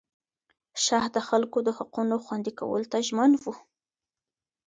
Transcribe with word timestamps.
شاه 0.83 1.05
د 1.15 1.17
خلکو 1.29 1.57
د 1.63 1.69
حقونو 1.77 2.15
خوندي 2.25 2.51
کولو 2.59 2.85
ته 2.91 2.97
ژمن 3.07 3.31
و. 3.41 3.45